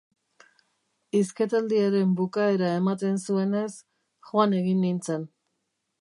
Hizketaldiaren 1.17 2.15
bukaera 2.21 2.71
ematen 2.79 3.21
zuenez, 3.27 3.69
joan 4.31 4.61
egin 4.63 4.85
nintzen. 4.87 5.33